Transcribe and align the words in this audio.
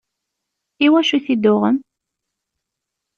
Iwacu 0.85 1.13
i 1.17 1.19
t-id-tuɣem? 1.25 1.77